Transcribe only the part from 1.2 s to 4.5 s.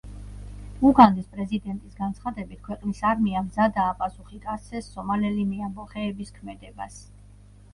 პრეზიდენტის განცხადებით, ქვეყნის არმია მზადაა პასუხი